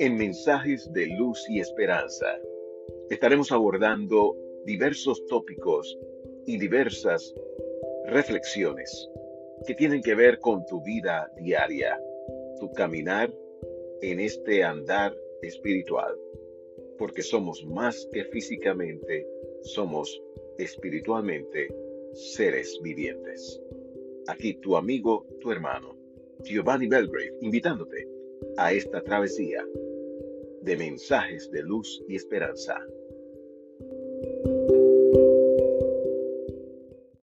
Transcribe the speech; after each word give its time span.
En 0.00 0.16
Mensajes 0.16 0.92
de 0.92 1.06
Luz 1.06 1.44
y 1.48 1.58
Esperanza 1.58 2.38
estaremos 3.10 3.50
abordando 3.50 4.36
diversos 4.64 5.26
tópicos 5.26 5.98
y 6.46 6.56
diversas 6.56 7.34
reflexiones 8.06 9.08
que 9.66 9.74
tienen 9.74 10.00
que 10.00 10.14
ver 10.14 10.38
con 10.38 10.64
tu 10.66 10.80
vida 10.82 11.28
diaria, 11.36 12.00
tu 12.60 12.70
caminar 12.74 13.34
en 14.00 14.20
este 14.20 14.62
andar 14.62 15.16
espiritual, 15.42 16.14
porque 16.96 17.22
somos 17.22 17.66
más 17.66 18.08
que 18.12 18.22
físicamente, 18.26 19.26
somos 19.62 20.22
espiritualmente 20.58 21.74
seres 22.12 22.78
vivientes. 22.84 23.60
Aquí 24.28 24.54
tu 24.60 24.76
amigo, 24.76 25.26
tu 25.40 25.50
hermano, 25.50 25.96
Giovanni 26.44 26.86
Belgrave, 26.86 27.34
invitándote 27.40 28.06
a 28.58 28.72
esta 28.72 29.02
travesía 29.02 29.64
de 30.68 30.76
mensajes 30.76 31.50
de 31.50 31.62
luz 31.62 32.04
y 32.08 32.16
esperanza. 32.16 32.78